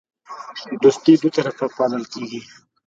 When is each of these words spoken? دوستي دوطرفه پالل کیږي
دوستي 0.81 1.13
دوطرفه 1.21 1.65
پالل 1.75 2.03
کیږي 2.13 2.41